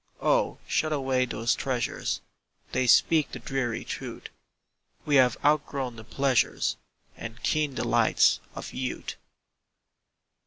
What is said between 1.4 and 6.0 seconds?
treasures, They speak the dreary truth We have outgrown